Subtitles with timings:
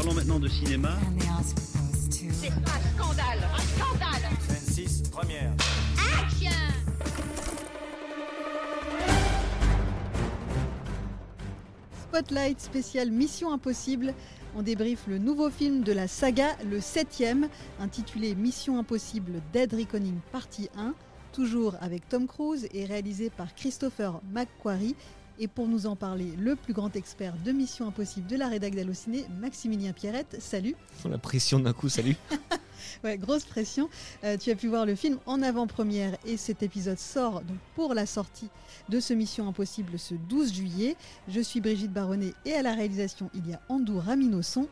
[0.00, 0.96] Parlons maintenant de cinéma.
[2.10, 5.52] C'est un scandale Un scandale Scène 6, première.
[6.22, 6.50] Action
[12.08, 14.14] Spotlight spécial Mission Impossible.
[14.56, 20.16] On débriefe le nouveau film de la saga, le septième, intitulé Mission Impossible Dead Reckoning
[20.32, 20.94] Partie 1,
[21.34, 24.96] toujours avec Tom Cruise et réalisé par Christopher McQuarrie.
[25.42, 28.74] Et pour nous en parler, le plus grand expert de Mission Impossible de la rédac
[28.74, 30.36] d'Allociné, Maximilien Pierrette.
[30.38, 30.76] Salut
[31.08, 32.14] La pression d'un coup, salut
[33.04, 33.88] Ouais, grosse pression.
[34.22, 37.94] Euh, tu as pu voir le film en avant-première et cet épisode sort donc pour
[37.94, 38.50] la sortie
[38.90, 40.94] de ce Mission Impossible ce 12 juillet.
[41.26, 44.68] Je suis Brigitte Baronnet et à la réalisation il y a Andou Raminosson.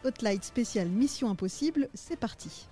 [0.00, 2.66] Spotlight spécial Mission Impossible, c'est parti.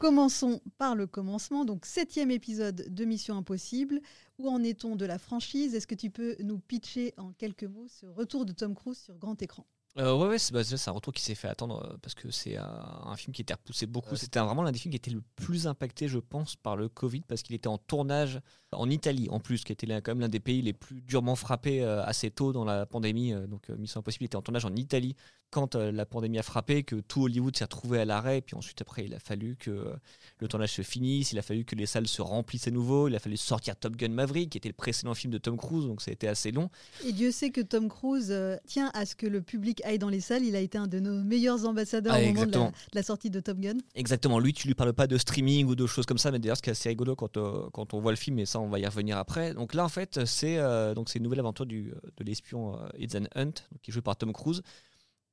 [0.00, 4.00] Commençons par le commencement, donc septième épisode de Mission Impossible.
[4.38, 5.74] Où en est-on de la franchise?
[5.74, 9.18] Est-ce que tu peux nous pitcher en quelques mots ce retour de Tom Cruise sur
[9.18, 9.66] grand écran?
[9.98, 12.30] Euh, ouais, ouais c'est bah, c'est un retour qui s'est fait attendre euh, parce que
[12.30, 12.64] c'est un,
[13.04, 14.16] un film qui était repoussé beaucoup.
[14.16, 16.88] C'était un- vraiment l'un des films qui était le plus impacté, je pense, par le
[16.88, 18.40] Covid parce qu'il était en tournage
[18.72, 21.34] en Italie en plus, qui était là, quand même l'un des pays les plus durement
[21.34, 23.34] frappés euh, assez tôt dans la pandémie.
[23.34, 25.14] Euh, donc euh, Mission Impossible était en tournage en Italie
[25.50, 28.38] quand euh, la pandémie a frappé, que tout Hollywood s'est retrouvé à l'arrêt.
[28.38, 29.94] Et puis ensuite, après, il a fallu que euh,
[30.38, 33.14] le tournage se finisse, il a fallu que les salles se remplissent à nouveau, il
[33.14, 36.02] a fallu sortir Top Gun Maverick, qui était le précédent film de Tom Cruise, donc
[36.02, 36.70] ça a été assez long.
[37.04, 40.08] Et Dieu sait que Tom Cruise euh, tient à ce que le public aille dans
[40.08, 40.44] les salles.
[40.44, 42.70] Il a été un de nos meilleurs ambassadeurs Ah, au moment de la, exactement.
[42.70, 43.78] de la sortie de Top Gun.
[43.94, 46.56] Exactement, lui, tu lui parles pas de streaming ou de choses comme ça, mais d'ailleurs,
[46.56, 48.68] ce qui est assez rigolo quand, euh, quand on voit le film, et ça, on
[48.68, 49.54] va y revenir après.
[49.54, 53.24] Donc là, en fait, c'est euh, donc c'est une nouvelle aventure du, de l'espion Ethan
[53.34, 54.62] Hunt, qui est joué par Tom Cruise,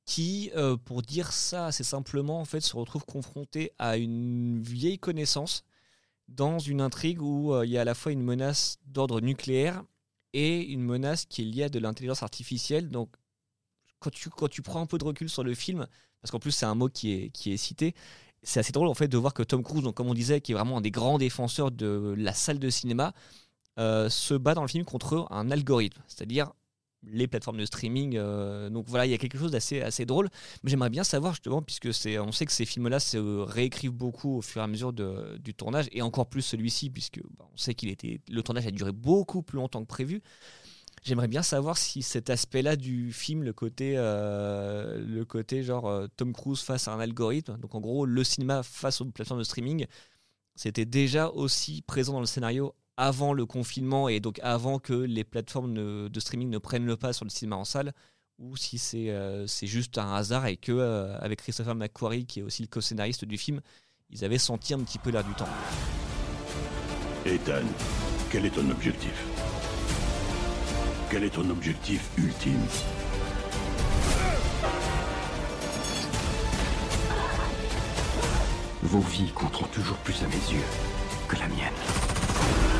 [0.08, 4.98] qui, euh, pour dire ça assez simplement, en fait, se retrouve confronté à une vieille
[4.98, 5.64] connaissance
[6.28, 9.84] dans une intrigue où euh, il y a à la fois une menace d'ordre nucléaire
[10.32, 12.88] et une menace qui est liée à de l'intelligence artificielle.
[12.88, 13.10] Donc,
[13.98, 15.86] quand tu, quand tu prends un peu de recul sur le film,
[16.22, 17.94] parce qu'en plus, c'est un mot qui est, qui est cité,
[18.42, 20.52] c'est assez drôle en fait de voir que Tom Cruise, donc, comme on disait, qui
[20.52, 23.12] est vraiment un des grands défenseurs de la salle de cinéma,
[23.78, 26.54] euh, se bat dans le film contre un algorithme, c'est-à-dire
[27.02, 28.16] les plateformes de streaming.
[28.16, 30.28] euh, donc voilà, il y a quelque chose d'assez assez drôle.
[30.62, 34.38] Mais j'aimerais bien savoir justement, puisque c'est, on sait que ces films-là se réécrivent beaucoup
[34.38, 37.74] au fur et à mesure du tournage, et encore plus celui-ci, puisque bah, on sait
[37.74, 40.22] qu'il était, le tournage a duré beaucoup plus longtemps que prévu.
[41.04, 46.06] J'aimerais bien savoir si cet aspect-là du film, le côté, euh, le côté genre euh,
[46.16, 49.44] Tom Cruise face à un algorithme, donc en gros le cinéma face aux plateformes de
[49.44, 49.86] streaming,
[50.56, 55.22] c'était déjà aussi présent dans le scénario avant le confinement et donc avant que les
[55.24, 57.92] plateformes ne- de streaming ne prennent le pas sur le cinéma en salle,
[58.38, 62.40] ou si c'est euh, c'est juste un hasard et que euh, avec Christopher McQuarrie qui
[62.40, 63.60] est aussi le co-scénariste du film,
[64.10, 65.48] ils avaient senti un petit peu l'air du temps.
[67.24, 67.66] Ethan,
[68.30, 69.24] quel est ton objectif?
[71.10, 72.60] Quel est ton objectif ultime?
[78.82, 80.64] Vos vies compteront toujours plus à mes yeux
[81.28, 82.77] que la mienne.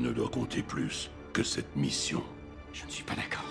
[0.00, 2.22] Ne doit compter plus que cette mission.
[2.74, 3.44] Je ne suis pas d'accord.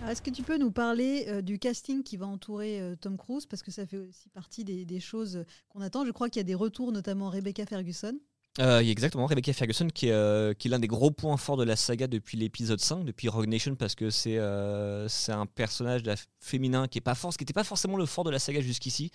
[0.00, 3.18] Alors, Est-ce que tu peux nous parler euh, du casting qui va entourer euh, Tom
[3.18, 3.44] Cruise?
[3.44, 6.06] Parce que ça fait aussi partie des, des choses qu'on attend.
[6.06, 8.18] Je crois qu'il y a des retours, notamment Rebecca Ferguson.
[8.58, 11.74] Euh, exactement Rebecca Ferguson qui est, euh, est l'un des gros points forts de la
[11.74, 16.02] saga depuis l'épisode 5, depuis Rogue Nation, parce que c'est euh, un personnage
[16.38, 19.10] féminin qui n'était pas forcément le fort de la saga jusqu'ici.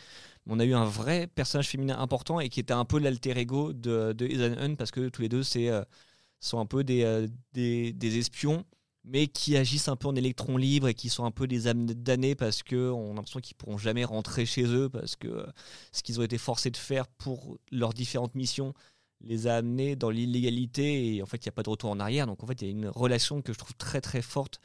[0.47, 3.73] On a eu un vrai personnage féminin important et qui était un peu l'alter ego
[3.73, 5.83] de, de Ethan Hunt, parce que tous les deux c'est, euh,
[6.39, 8.65] sont un peu des, des, espions,
[9.03, 11.85] mais qui agissent un peu en électron libre et qui sont un peu des âmes
[11.85, 15.45] damnées parce qu'on a l'impression qu'ils pourront jamais rentrer chez eux, parce que
[15.91, 18.73] ce qu'ils ont été forcés de faire pour leurs différentes missions
[19.22, 22.00] les a amenés dans l'illégalité et en fait il n'y a pas de retour en
[22.00, 22.28] arrière.
[22.28, 24.59] Donc en fait il y a une relation que je trouve très très forte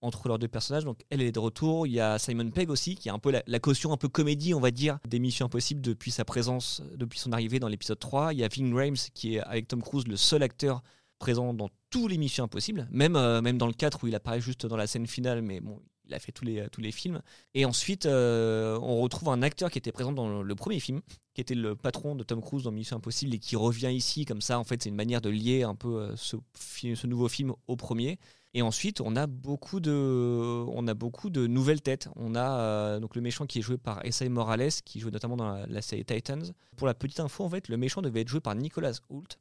[0.00, 0.84] entre leurs deux personnages.
[0.84, 1.86] Donc elle est de retour.
[1.86, 4.08] Il y a Simon Pegg aussi qui est un peu la, la caution un peu
[4.08, 7.98] comédie on va dire des Missions Impossibles depuis sa présence depuis son arrivée dans l'épisode
[7.98, 10.82] 3 il y a Ving Rhames qui est avec Tom Cruise le seul acteur
[11.18, 14.40] présent dans tous les Missions Impossibles même, euh, même dans le 4 où il apparaît
[14.40, 15.80] juste dans la scène finale mais bon
[16.12, 17.22] il a fait tous les, tous les films.
[17.54, 21.00] Et ensuite euh, on retrouve un acteur qui était présent dans le, premier film
[21.34, 24.24] qui était le patron de Tom Cruise dans Mission Impossible et qui revient ici.
[24.24, 27.54] Comme ça en fait c'est une manière de lier un peu euh, ce, nouveau film
[27.66, 28.18] au premier.
[28.54, 32.08] Et ensuite on a beaucoup de on a beaucoup de nouvelles têtes.
[32.16, 35.36] On a euh, donc le méchant qui est joué par Esai Morales qui joue notamment
[35.36, 36.52] dans la, série Titans.
[36.76, 39.38] Pour la petite info en fait le méchant devait être joué par Nicolas Hoult.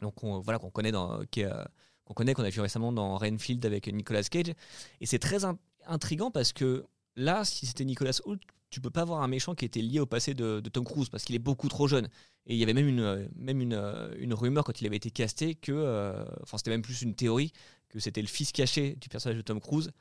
[0.00, 1.64] Donc on- voilà qu'on connaît euh,
[2.04, 4.52] qu'on connaît qu'on a vu récemment dans Renfield avec Nicolas Cage.
[5.00, 5.44] Et c'est très
[5.86, 6.84] in- intriguant parce que
[7.16, 8.40] Là, si c'était Nicolas Hoult,
[8.70, 11.24] tu peux pas avoir un méchant qui était lié au passé de, Tom Cruise parce
[11.24, 12.08] qu'il est beaucoup trop jeune.
[12.46, 14.96] Et il y avait même une, euh, même une, euh, une rumeur quand il avait
[14.96, 17.52] été casté que, euh, enfin c'était même plus une théorie,
[17.88, 19.92] que c'était le fils caché du personnage de Tom Cruise.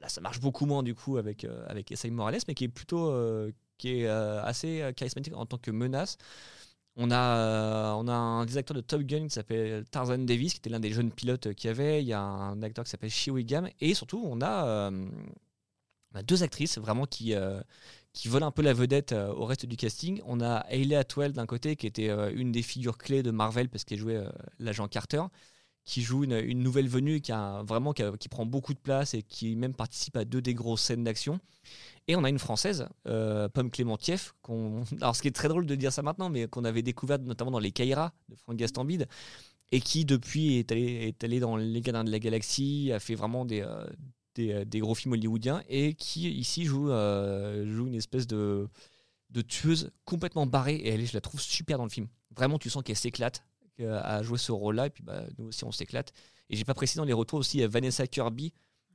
[0.00, 1.66] Là, ça marche beaucoup moins du coup avec, euh,
[2.10, 3.12] Morales, mais qui est plutôt
[3.78, 6.16] qui est assez charismatique en tant que menace.
[6.96, 10.52] On a, euh, on a un des acteurs de Top Gun qui s'appelle Tarzan Davis,
[10.52, 12.02] qui était l'un des jeunes pilotes qu'il y avait.
[12.02, 13.68] Il y a un acteur qui s'appelle Shee Gam.
[13.80, 15.08] Et surtout, on a, euh,
[16.14, 17.62] on a deux actrices vraiment qui, euh,
[18.12, 20.20] qui volent un peu la vedette au reste du casting.
[20.26, 23.84] On a Hayley Atwell d'un côté, qui était une des figures clés de Marvel parce
[23.84, 24.22] qu'elle jouait
[24.58, 25.22] l'agent Carter,
[25.84, 29.56] qui joue une, nouvelle venue qui a vraiment qui, prend beaucoup de place et qui
[29.56, 31.40] même participe à deux des grosses scènes d'action.
[32.08, 35.66] Et on a une française, euh, Pomme Clémentieff, qu'on, alors ce qui est très drôle
[35.66, 39.08] de dire ça maintenant, mais qu'on avait découverte notamment dans les Kaira de Franck Gastambide,
[39.70, 43.14] et qui depuis est allée est allé dans Les Gardiens de la Galaxie, a fait
[43.14, 43.84] vraiment des, euh,
[44.38, 48.68] euh, des gros films hollywoodiens, et qui ici joue, euh, joue une espèce de,
[49.30, 52.08] de tueuse complètement barrée, et elle, je la trouve super dans le film.
[52.34, 53.44] Vraiment, tu sens qu'elle s'éclate
[53.82, 56.12] à jouer ce rôle-là, et puis bah, nous aussi on s'éclate.
[56.50, 58.52] Et j'ai pas précisé dans les retours aussi, il Vanessa Kirby,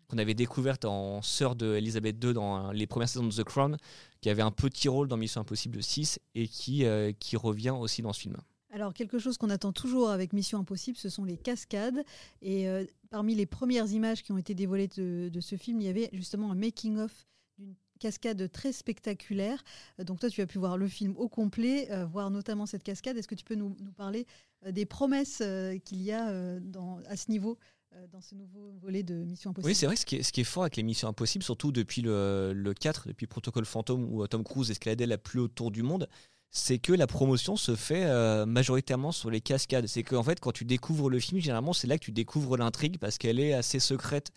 [0.08, 3.78] qu'on avait découverte en sœur de Elizabeth II dans les premières saisons de The Crown,
[4.22, 8.02] qui avait un petit rôle dans Mission Impossible 6 et qui, euh, qui revient aussi
[8.02, 8.38] dans ce film.
[8.72, 12.04] Alors, quelque chose qu'on attend toujours avec Mission Impossible, ce sont les cascades.
[12.42, 15.90] Et euh, parmi les premières images qui ont été dévoilées de, ce film, il y
[15.90, 17.12] avait justement un making-of
[17.58, 19.64] d'une cascade très spectaculaire.
[20.00, 22.84] Euh, Donc toi, tu as pu voir le film au complet, euh, voir notamment cette
[22.84, 23.18] cascade.
[23.18, 26.60] Est-ce que tu peux nous, parler euh, des promesses euh, qu'il y a euh,
[27.08, 27.58] à ce niveau
[27.98, 30.34] euh, dans ce nouveau volet de Mission Impossible Oui, c'est vrai, ce qui, est, ce
[30.34, 34.06] qui est fort avec les Missions Impossibles, surtout depuis le, le 4, depuis Protocole Fantôme,
[34.12, 36.10] où euh, Tom Cruise escaladait la plus haute tour du monde,
[36.52, 39.88] c'est que la promotion se fait euh, majoritairement sur les cascades.
[39.88, 42.98] C'est qu'en fait, quand tu découvres le film, généralement, c'est là que tu découvres l'intrigue
[43.00, 44.32] parce qu'elle est assez secrète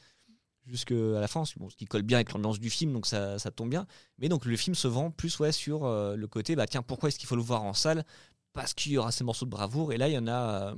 [0.66, 3.87] jusqu'à la fin, ce qui colle bien avec l'ambiance du film, donc ça, tombe bien.
[4.19, 7.08] Mais donc le film se vend plus ouais, sur euh, le côté, bah tiens, pourquoi
[7.08, 8.05] est-ce qu'il faut le voir en salle?
[8.52, 9.93] Parce qu'il y aura ces morceaux de bravoure.
[9.93, 10.75] Et là, il y en a, euh,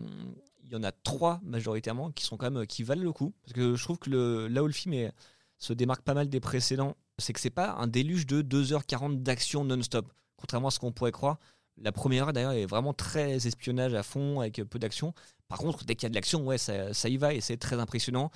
[0.64, 3.32] il y en a trois majoritairement qui sont quand même qui valent le coup.
[3.42, 5.10] Parce que je trouve que le, là où le film
[5.58, 9.64] se démarque pas mal des précédents, c'est que c'est pas un déluge de 2h40 d'action
[9.64, 11.38] non-stop, contrairement à ce qu'on pourrait croire.
[11.78, 15.14] La première heure d'ailleurs est vraiment très espionnage à fond avec peu d'action.
[15.48, 17.56] Par contre, dès qu'il y a de l'action, ouais, ça, ça y va et c'est
[17.56, 18.30] très impressionnant,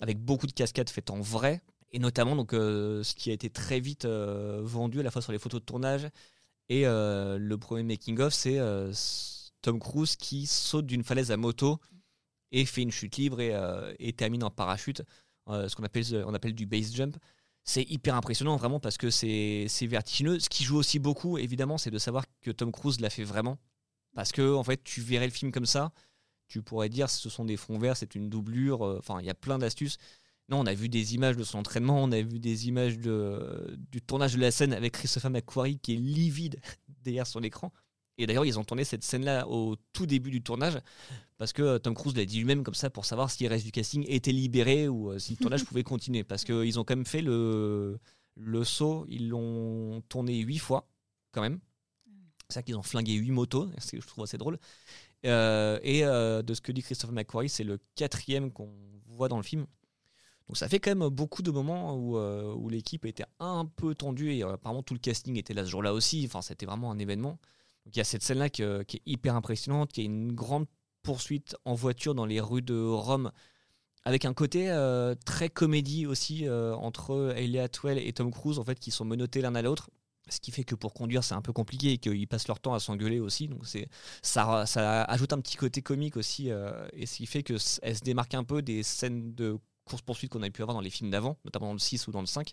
[0.00, 3.50] avec beaucoup de cascades faites en vrai, et notamment donc euh, ce qui a été
[3.50, 6.08] très vite euh, vendu à la fois sur les photos de tournage
[6.70, 8.92] et euh, le premier making of, c'est euh,
[9.60, 11.80] Tom Cruise qui saute d'une falaise à moto
[12.52, 15.02] et fait une chute libre et, euh, termine en parachute,
[15.48, 17.16] ce qu'on appelle, on appelle du base jump.
[17.64, 20.38] C'est hyper impressionnant vraiment parce que c'est vertigineux.
[20.38, 23.58] Ce qui joue aussi beaucoup, évidemment, c'est de savoir que Tom Cruise l'a fait vraiment.
[24.14, 25.92] Parce que en fait, tu verrais le film comme ça,
[26.46, 28.82] tu pourrais dire ce sont des fonds verts, c'est une doublure.
[28.82, 29.98] Enfin, il y a plein d'astuces.
[30.50, 33.78] Non, on a vu des images de son entraînement, on a vu des images de,
[33.90, 36.60] du tournage de la scène avec Christopher McQuarrie qui est livide
[37.04, 37.72] derrière son écran.
[38.18, 40.78] Et d'ailleurs, ils ont tourné cette scène-là au tout début du tournage
[41.38, 43.64] parce que euh, Tom Cruise l'a dit lui-même comme ça pour savoir si le reste
[43.64, 46.24] du casting était libéré ou euh, si le tournage pouvait continuer.
[46.24, 47.98] Parce qu'ils ont quand même fait le,
[48.34, 50.88] le saut, ils l'ont tourné huit fois
[51.32, 51.60] quand même.
[52.48, 54.58] C'est ça qu'ils ont flingué huit motos, ce que je trouve assez drôle.
[55.26, 58.70] Euh, et euh, de ce que dit Christopher McQuarrie, c'est le quatrième qu'on
[59.06, 59.66] voit dans le film.
[60.50, 63.94] Donc ça fait quand même beaucoup de moments où, euh, où l'équipe était un peu
[63.94, 66.24] tendue et euh, apparemment tout le casting était là ce jour-là aussi.
[66.26, 67.38] Enfin, c'était vraiment un événement.
[67.86, 70.66] Il y a cette scène-là qui, qui est hyper impressionnante, qui est une grande
[71.04, 73.30] poursuite en voiture dans les rues de Rome,
[74.04, 78.80] avec un côté euh, très comédie aussi entre Hayley Atwell et Tom Cruise, en fait,
[78.80, 79.88] qui sont menottés l'un à l'autre.
[80.28, 82.74] Ce qui fait que pour conduire, c'est un peu compliqué et qu'ils passent leur temps
[82.74, 83.46] à s'engueuler aussi.
[83.46, 83.62] Donc
[84.20, 86.48] ça, ça ajoute un petit côté comique aussi,
[86.92, 89.56] et ce qui fait qu'elle se démarque un peu des scènes de
[89.90, 92.20] course-poursuite qu'on a pu avoir dans les films d'avant, notamment dans le 6 ou dans
[92.20, 92.52] le 5.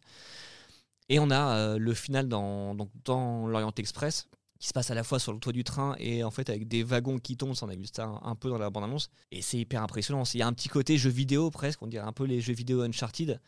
[1.09, 4.27] Et on a euh, le final dans, donc, dans l'Orient Express,
[4.59, 6.67] qui se passe à la fois sur le toit du train et en fait avec
[6.67, 9.41] des wagons qui tombent, ça on a vu ça un, peu dans la bande-annonce, et
[9.41, 10.23] c'est hyper impressionnant.
[10.33, 12.53] Il y a un petit côté jeu vidéo presque, on dirait un peu les jeux
[12.53, 13.39] vidéo Uncharted,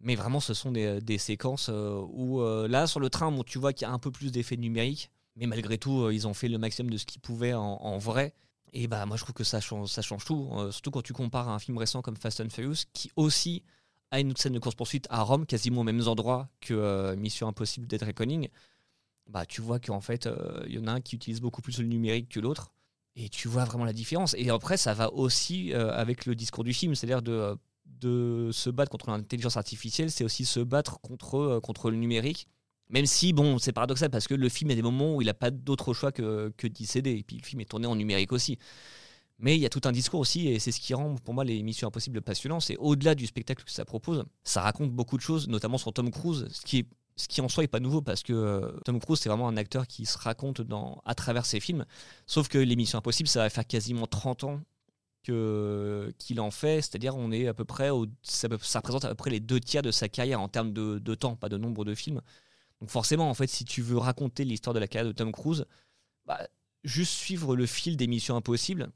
[0.00, 3.58] mais vraiment ce sont des, séquences euh, où euh, là sur le train, bon, tu
[3.58, 6.48] vois qu'il y a un peu plus d'effets numériques, mais malgré tout, ils ont fait
[6.48, 8.34] le maximum de ce qu'ils pouvaient en, en vrai.
[8.72, 11.54] Et bah moi je trouve que ça change, tout, euh, surtout quand tu compares à
[11.54, 13.62] un film récent comme Fast and Furious, qui aussi
[14.10, 17.86] a une scène de course-poursuite à Rome, quasiment aux mêmes endroits que euh, Mission Impossible
[17.86, 18.48] Dead Reckoning.
[19.26, 21.78] Bah tu vois qu'en fait, euh, il y en a un qui utilise beaucoup plus
[21.78, 22.72] le numérique que l'autre.
[23.20, 24.34] Et tu vois vraiment la différence.
[24.38, 28.50] Et après, ça va aussi euh, avec le discours du film, c'est-à-dire de, euh, de
[28.52, 32.46] se battre contre l'intelligence artificielle, c'est aussi se battre contre, euh, contre le numérique.
[32.90, 35.22] Même si, bon, c'est paradoxal parce que le film, il y a des moments où
[35.22, 37.12] il n'a pas d'autre choix que, que d'y céder.
[37.12, 38.58] Et puis le film est tourné en numérique aussi.
[39.38, 41.44] Mais il y a tout un discours aussi, et c'est ce qui rend pour moi
[41.44, 42.60] les Missions Impossibles passionnants.
[42.60, 46.10] C'est au-delà du spectacle que ça propose, ça raconte beaucoup de choses, notamment sur Tom
[46.10, 49.20] Cruise, ce qui Ce qui en soi est pas nouveau parce que euh, Tom Cruise
[49.20, 50.62] c'est vraiment un acteur qui se raconte
[51.04, 51.84] à travers ses films.
[52.26, 54.60] Sauf que l'émission Impossible, ça va faire quasiment 30 ans
[55.24, 59.14] qu'il en fait, c'est-à-dire on est à peu près au, ça, ça représente à peu
[59.14, 61.94] près les deux tiers de sa carrière en termes de temps, pas de nombre de
[61.94, 62.22] films.
[62.80, 65.66] Donc forcément, en fait, si tu veux raconter l'histoire de la carrière de Tom Cruise,
[66.26, 66.46] bah,
[66.84, 68.90] juste suivre le fil des Missions Impossibles,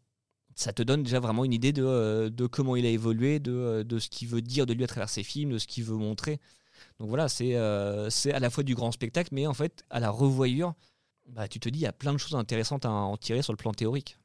[0.55, 3.85] ça te donne déjà vraiment une idée de, euh, comment il a évolué, de, euh,
[3.85, 5.97] de ce qu'il veut dire de lui à travers ses films, de ce qu'il veut
[5.97, 6.41] montrer.
[6.99, 10.11] Donc voilà, c'est euh, à la fois du grand spectacle, mais en fait, à la
[10.11, 10.75] revoyure,
[11.29, 13.53] bah, tu te dis, il y a plein de choses intéressantes à en tirer sur
[13.53, 14.19] le plan théorique.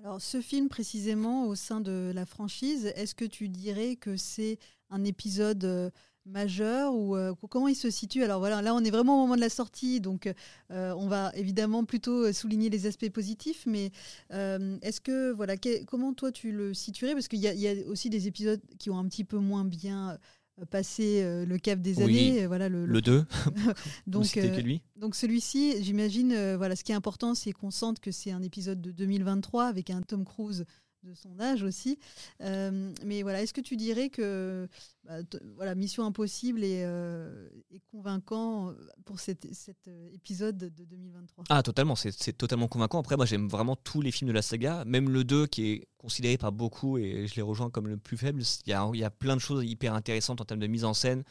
[0.00, 4.58] Alors, ce film précisément au sein de la franchise, est-ce que tu dirais que c'est
[4.90, 5.92] un épisode
[6.26, 8.22] majeur ou euh, comment il se situe?
[8.22, 10.32] Alors voilà, là on est vraiment au moment de la sortie, donc
[10.70, 13.90] euh, on va évidemment plutôt souligner les aspects positifs, mais
[14.32, 17.14] euh, est-ce que voilà, que- comment toi tu le situerais?
[17.14, 19.38] Parce qu'il y, a- il y a aussi des épisodes qui ont un petit peu
[19.38, 20.18] moins bien
[20.60, 22.42] euh, passé euh, le cap des Oui, années.
[22.44, 23.24] euh, Voilà le, Le 2,
[24.06, 24.82] donc euh, que lui?
[24.96, 28.42] donc celui-ci, j'imagine, euh, voilà, ce qui est important, c'est qu'on sente que c'est un
[28.42, 30.64] épisode de 2023 avec un Tom Cruise
[31.08, 31.98] de son âge aussi.
[32.42, 34.68] Euh, mais voilà, est-ce que tu dirais que
[35.04, 35.18] bah,
[35.56, 37.48] voilà, Mission Impossible est, euh,
[37.90, 38.74] convaincant
[39.04, 39.46] pour cet,
[39.88, 43.00] euh, épisode de 2023 Ah, totalement, c'est totalement convaincant.
[43.00, 45.88] Après, moi, j'aime vraiment tous les films de la saga, même le 2 qui est
[45.96, 48.42] considéré par beaucoup, et je les rejoins comme le plus faible.
[48.66, 51.24] Il y a, plein de choses hyper intéressantes en termes de mise en scène,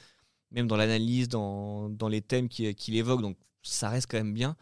[0.51, 4.55] même dans l'analyse, dans, les thèmes qu'il évoque, donc ça reste quand même bien.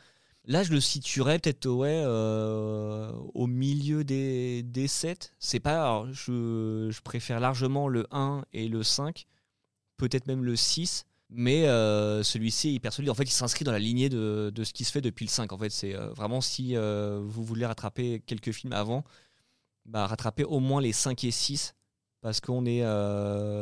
[0.48, 5.34] Là, je le situerais peut-être ouais, euh, au milieu des, des 7.
[5.40, 9.26] C'est pas, je, je préfère largement le 1 et le 5,
[9.98, 11.06] peut-être même le 6.
[11.32, 12.92] Mais euh, celui-ci est hyper.
[13.10, 15.32] En fait, il s'inscrit dans la lignée de, de ce qui se fait depuis le
[15.32, 15.52] 5.
[15.52, 19.04] En fait, c'est euh, vraiment si vous voulez rattraper quelques films avant,
[19.86, 21.74] bah, rattrapez au moins les 5 et 6.
[22.22, 22.84] Parce qu'on est.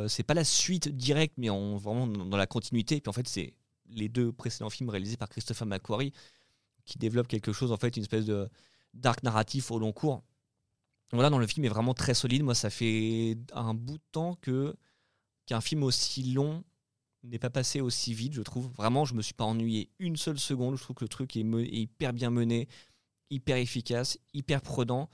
[0.08, 2.96] c'est pas la suite directe, mais on, vraiment dans la continuité.
[2.96, 3.54] Et en fait, c'est
[3.88, 6.12] les deux précédents films réalisés par Christopher McQuarrie
[6.84, 8.48] qui développent quelque chose, en fait, une espèce de
[8.94, 10.22] dark narratif au long cours.
[11.12, 12.42] Voilà, dans le film est vraiment très solide.
[12.42, 14.74] Moi, ça fait un bout de temps que
[15.46, 16.64] qu'un film aussi long
[17.22, 18.70] n'est pas passé aussi vite, je trouve.
[18.72, 20.76] Vraiment, je me suis pas ennuyé une seule seconde.
[20.76, 22.68] Je trouve que le truc est hyper bien mené,
[23.30, 25.08] hyper efficace, hyper prenant.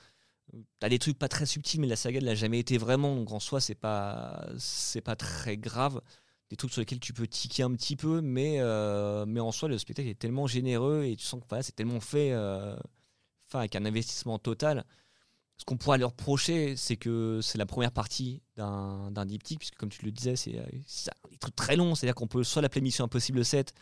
[0.81, 3.15] T'as des trucs pas très subtils, mais la saga ne l'a jamais été vraiment.
[3.15, 6.01] Donc en soi, c'est pas c'est pas très grave.
[6.51, 9.69] Des trucs sur lesquels tu peux tiquer un petit peu, mais euh, mais en soi,
[9.69, 12.77] le spectacle est tellement généreux et tu sens que voilà, c'est tellement fait, euh,
[13.49, 14.85] enfin avec un investissement total.
[15.59, 19.77] Ce qu'on pourrait leur reprocher, c'est que c'est la première partie d'un d'un diptyque, puisque
[19.77, 21.95] comme tu le disais, c'est euh, c'est des trucs très longs.
[21.95, 23.73] C'est-à-dire qu'on peut soit l'appeler Mission Impossible 7,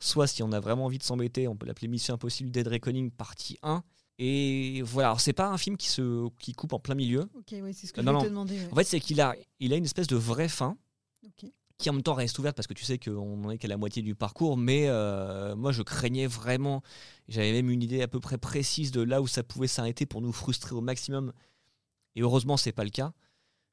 [0.00, 3.10] soit si on a vraiment envie de s'embêter, on peut l'appeler Mission Impossible Dead Reckoning
[3.10, 3.82] partie 1.
[4.22, 7.28] Et voilà, alors c'est pas un film qui se qui coupe en plein milieu.
[7.34, 8.24] Ok, oui, c'est ce que Non, je voulais non.
[8.24, 8.58] te demander.
[8.58, 8.72] ouais.
[8.72, 10.78] En fait, c'est qu'il a, il a une espèce de vraie fin
[11.26, 11.50] Ok.
[11.80, 13.76] Qui en même temps reste ouverte parce que tu sais qu'on n'en est qu'à la
[13.76, 16.82] moitié du parcours, mais euh, moi je craignais vraiment,
[17.28, 20.20] j'avais même une idée à peu près précise de là où ça pouvait s'arrêter pour
[20.20, 21.32] nous frustrer au maximum,
[22.14, 23.12] et heureusement c'est pas le cas,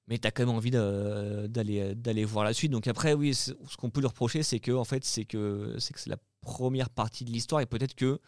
[0.08, 2.72] mais tu as quand même envie d'aller voir la suite.
[2.72, 6.08] Donc après oui, ce qu'on peut lui reprocher c'est que en fait c'est que c'est
[6.08, 8.20] la première partie de l'histoire et peut-être que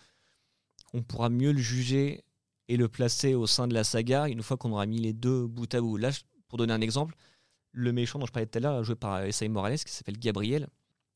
[0.94, 2.24] on pourra mieux le juger
[2.68, 5.48] et le placer au sein de la saga une fois qu'on aura mis les deux
[5.48, 5.98] bout à bout.
[5.98, 6.12] Là,
[6.50, 7.16] pour donner un exemple,
[7.72, 10.68] le méchant dont je parlais tout à l'heure, joué par Essay Morales, qui s'appelle Gabriel.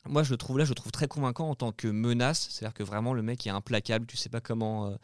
[0.08, 2.50] Moi, je le trouve là, je le trouve très convaincant en tant que menace.
[2.50, 4.06] C'est-à-dire que vraiment, le mec est implacable.
[4.06, 4.96] Tu sais pas comment, euh,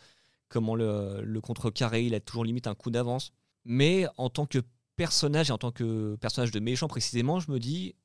[0.50, 2.06] comment le, le contrecarrer.
[2.06, 3.32] Il a toujours limite un coup d'avance.
[3.65, 4.60] Mais en tant que
[4.98, 7.96] personnage et en tant que personnage de méchant précisément, je me dis,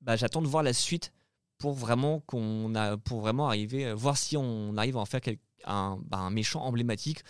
[0.00, 1.12] bah, j'attends de voir la suite
[1.58, 5.20] pour vraiment qu'on a, pour vraiment arriver, euh, voir si on arrive à en faire
[5.66, 7.24] bah, un méchant emblématique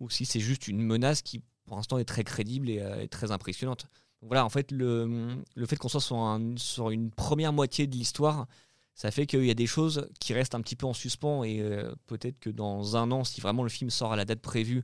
[0.00, 3.08] ou si c'est juste une menace qui, pour l'instant, est très crédible et, euh, et
[3.08, 3.86] très impressionnante.
[4.26, 8.46] Voilà, en fait, le, fait qu'on soit sur, un- sur une première moitié de l'histoire,
[8.94, 11.60] ça fait qu'il y a des choses qui restent un petit peu en suspens et
[11.60, 14.82] euh, peut-être que dans un an, si vraiment le film sort à la date prévue,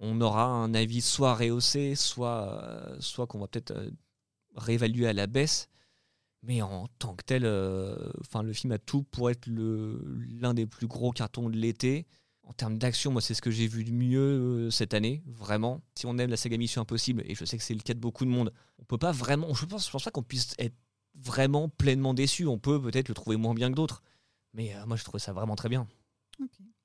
[0.00, 3.90] on aura un avis soit rehaussé, soit, euh, soit qu'on va peut-être euh,
[4.56, 5.68] réévaluer à la baisse.
[6.42, 7.46] Mais en tant que tel,
[8.20, 12.06] enfin, le film a tout pour être l'un des plus gros cartons de l'été.
[12.44, 15.80] En termes d'action, moi, c'est ce que j'ai vu de mieux euh, cette année, vraiment.
[15.96, 18.00] Si on aime la saga Mission Impossible, et je sais que c'est le cas de
[18.00, 19.54] beaucoup de monde, on peut pas vraiment.
[19.54, 20.74] Je pense, je pense pas qu'on puisse être
[21.14, 22.46] vraiment pleinement déçu.
[22.46, 24.02] On peut peut-être le trouver moins bien que d'autres.
[24.54, 25.86] Mais euh, moi, je trouve ça vraiment très bien.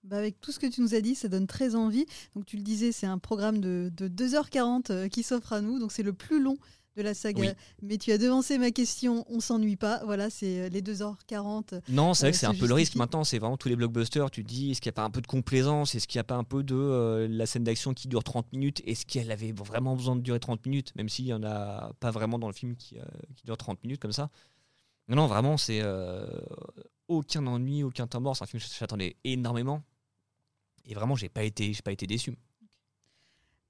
[0.03, 2.05] Bah, avec tout ce que tu nous as dit, ça donne très envie.
[2.33, 5.79] Donc tu le disais, c'est un programme de, de 2h40 euh, qui s'offre à nous.
[5.79, 6.57] Donc c'est le plus long
[6.97, 7.41] de la saga.
[7.41, 7.47] Oui.
[7.81, 10.01] Mais tu as devancé ma question, on s'ennuie pas.
[10.03, 11.81] Voilà, c'est euh, les 2h40.
[11.89, 13.23] Non, c'est vrai Euh, que c'est un peu le risque maintenant.
[13.23, 14.29] C'est vraiment tous les blockbusters.
[14.31, 15.95] Tu te dis, est-ce qu'il n'y a pas un peu de complaisance?
[15.95, 18.51] Est-ce qu'il n'y a pas un peu de euh, la scène d'action qui dure 30
[18.51, 18.81] minutes?
[18.85, 20.93] Est-ce qu'elle avait vraiment besoin de durer 30 minutes?
[20.95, 23.03] Même s'il n'y en a pas vraiment dans le film qui, euh,
[23.35, 24.29] qui dure 30 minutes comme ça.
[25.07, 26.27] Non, non, vraiment, c'est euh,
[27.07, 28.35] aucun ennui, aucun temps mort.
[28.35, 29.83] C'est un film que j'attendais énormément.
[30.85, 32.37] Et vraiment, j'ai pas été, j'ai pas été déçu.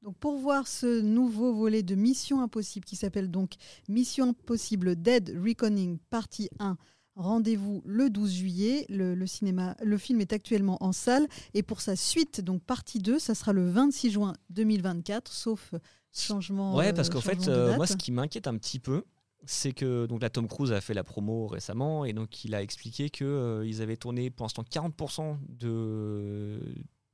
[0.08, 3.56] Donc pour voir ce nouveau volet de Mission Impossible qui s'appelle donc
[3.90, 6.78] Mission Impossible Dead Reckoning partie 1,
[7.18, 8.86] rendez-vous le 12 juillet.
[8.88, 13.00] Le, le cinéma, le film est actuellement en salle et pour sa suite, donc partie
[13.00, 15.74] 2, ça sera le 26 juin 2024, sauf
[16.14, 16.78] changement.
[16.78, 19.04] Ouais, parce euh, qu'en fait, euh, moi, ce qui m'inquiète un petit peu,
[19.46, 22.62] c'est que donc là, Tom Cruise a fait la promo récemment et donc il a
[22.62, 26.62] expliqué que euh, avaient tourné pour l'instant 40% de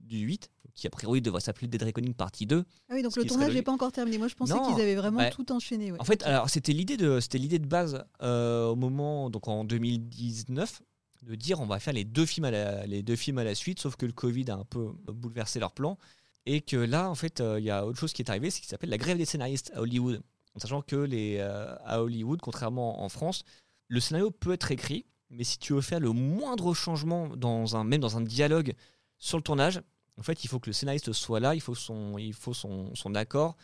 [0.03, 2.63] du 8, qui a priori devrait s'appeler Dead Reckoning partie 2.
[2.89, 4.17] Ah oui, donc le tournage n'est pas encore terminé.
[4.17, 5.91] Moi, je pensais qu'ils avaient vraiment bah, tout enchaîné.
[5.91, 5.99] ouais.
[5.99, 9.63] En fait, alors c'était l'idée de c'était l'idée de base euh, au moment donc en
[9.63, 10.81] 2019
[11.23, 13.55] de dire on va faire les deux films à la, les deux films à la
[13.55, 15.97] suite, sauf que le Covid a un peu bouleversé leur plan
[16.45, 18.57] et que là en fait euh, il y a autre chose qui est arrivé, c'est
[18.57, 20.21] ce qui s'appelle la grève des scénaristes à Hollywood,
[20.55, 23.43] en sachant que les euh, à Hollywood, contrairement en France,
[23.87, 27.83] le scénario peut être écrit, mais si tu veux faire le moindre changement dans un
[27.83, 28.73] même dans un dialogue
[29.17, 29.81] sur le tournage,
[30.17, 33.55] en fait il faut que le scénariste soit là, il faut son accord.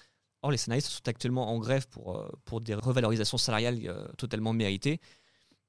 [0.41, 5.01] Or, les scénaristes sont actuellement en grève pour, euh, des revalorisations salariales euh, totalement méritées.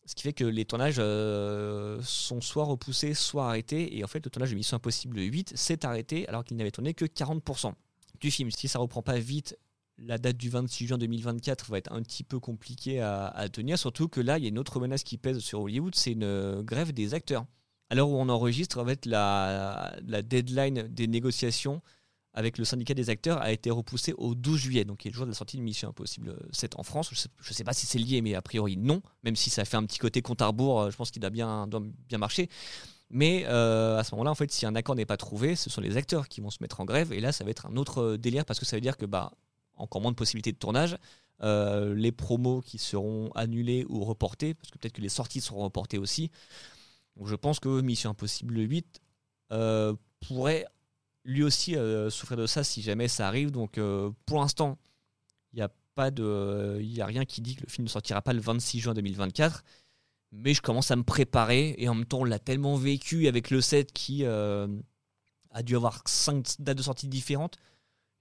[0.07, 3.97] Ce qui fait que les tournages euh, sont soit repoussés, soit arrêtés.
[3.97, 6.95] Et en fait, le tournage de Mission Impossible 8 s'est arrêté alors qu'il n'avait tourné
[6.95, 7.73] que 40%
[8.21, 8.51] du film.
[8.51, 9.59] Si ça reprend pas vite,
[9.99, 13.79] la date du 26 juin 2024 va être un petit peu compliquée à, tenir.
[13.79, 16.63] Surtout que là, il y a une autre menace qui pèse sur Hollywood, c'est une
[16.63, 17.45] grève des acteurs.
[17.91, 21.83] À l'heure où on enregistre, en fait, la, deadline des négociations
[22.33, 25.17] avec le syndicat des acteurs a été repoussée au 12 juillet, donc qui est le
[25.17, 27.11] jour de la sortie de Mission Impossible 7 en France.
[27.13, 29.77] Je je sais pas si c'est lié, mais a priori non, même si ça fait
[29.77, 31.69] un petit côté compte à rebours, euh, je pense qu'il doit bien,
[32.09, 32.49] bien marcher.
[33.11, 35.81] Mais euh, à ce moment-là, en fait, si un accord n'est pas trouvé, ce sont
[35.81, 38.01] les acteurs qui vont se mettre en grève, et là, ça va être un autre
[38.01, 39.33] euh, délire parce que ça veut dire que bah
[39.75, 40.97] encore moins de possibilités de tournage,
[41.43, 45.97] les promos qui seront annulés ou reportés, parce que peut-être que les sorties seront reportées
[45.97, 46.31] aussi.
[47.21, 49.03] Donc je pense que Mission Impossible 8
[49.53, 49.95] euh,
[50.27, 50.67] pourrait
[51.25, 53.51] lui aussi euh, souffrir de ça si jamais ça arrive.
[53.51, 54.79] Donc euh, pour l'instant,
[55.53, 57.91] il n'y a pas de, il y a rien qui dit que le film ne
[57.91, 59.63] sortira pas le 26 juin 2024.
[60.33, 63.51] Mais je commence à me préparer et en même temps on l'a tellement vécu avec
[63.51, 67.59] le 7 qui a dû avoir 5 dates de sortie différentes,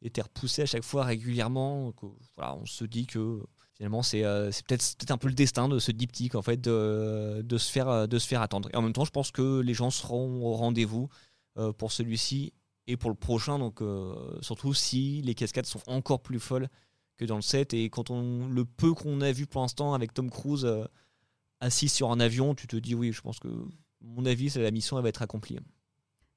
[0.02, 1.94] était repoussé à chaque fois régulièrement.
[2.36, 3.44] Voilà, on se dit que
[3.80, 7.42] finalement c'est euh, c'est peut-être un peu le destin de ce diptyque en fait de,
[7.42, 8.70] de se faire euh, de se faire attendre.
[8.74, 11.08] Et en même temps, je pense que les gens seront au rendez-vous
[11.58, 12.52] euh, pour celui-ci
[12.88, 13.58] et pour le prochain.
[13.58, 13.82] Donc
[14.42, 16.68] surtout si les cascades sont encore plus folles
[17.18, 20.14] que dans le 7 et quand on le peu qu'on a vu pour l'instant avec
[20.14, 20.68] Tom Cruise
[21.62, 23.48] assis sur un avion, tu te dis oui, je pense que
[24.02, 25.60] mon avis, c'est la mission elle va être accomplie.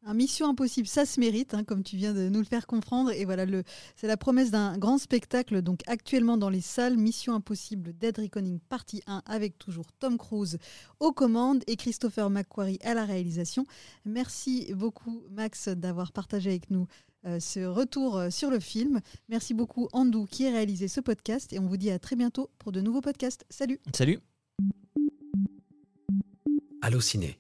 [0.05, 3.13] Un Mission Impossible, ça se mérite, hein, comme tu viens de nous le faire comprendre.
[3.13, 3.63] Et voilà, le,
[3.95, 8.59] c'est la promesse d'un grand spectacle, donc actuellement dans les salles, Mission Impossible Dead Reckoning
[8.69, 10.59] partie 1, avec toujours Tom Cruise
[10.99, 13.65] aux commandes et Christopher McQuarrie à la réalisation.
[14.05, 16.89] Merci beaucoup, Max, d'avoir partagé avec nous
[17.25, 19.01] euh, ce retour euh, sur le film.
[19.29, 21.53] Merci beaucoup, Andou, qui a réalisé ce podcast.
[21.53, 23.45] Et on vous dit à très bientôt pour de nouveaux podcasts.
[23.49, 24.19] Salut Salut
[26.81, 27.39] Allociné,